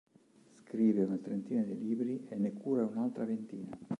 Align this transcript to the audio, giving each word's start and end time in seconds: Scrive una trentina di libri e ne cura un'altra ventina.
Scrive 0.63 1.03
una 1.03 1.17
trentina 1.19 1.61
di 1.61 1.77
libri 1.77 2.25
e 2.27 2.35
ne 2.35 2.53
cura 2.53 2.85
un'altra 2.87 3.23
ventina. 3.23 3.69